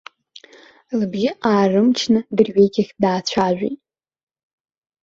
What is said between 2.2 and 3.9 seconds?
дырҩегьых даацәажәеит.